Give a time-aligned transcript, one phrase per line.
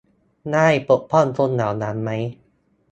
[0.51, 2.09] ได้ปกป้องคนเหล่านั้นไหม